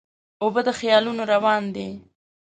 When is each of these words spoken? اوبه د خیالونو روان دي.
اوبه 0.43 0.61
د 0.67 0.69
خیالونو 0.79 1.23
روان 1.33 1.63
دي. 1.75 1.89